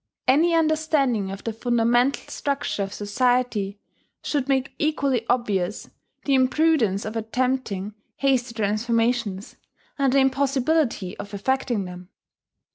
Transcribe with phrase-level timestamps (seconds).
[0.27, 3.79] Any understanding of the fundamental structure of society
[4.23, 5.91] should make equally obvious
[6.25, 9.57] the imprudence of attempting hasty transformations,
[9.99, 12.09] and the impossibility of effecting them.